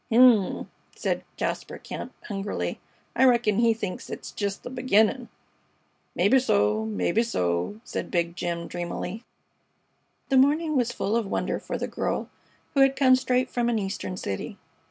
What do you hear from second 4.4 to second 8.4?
th' beginnin'!" "Maybe so! Maybe so!" said Big